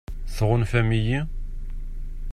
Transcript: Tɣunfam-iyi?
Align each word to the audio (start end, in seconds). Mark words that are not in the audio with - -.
Tɣunfam-iyi? 0.35 1.19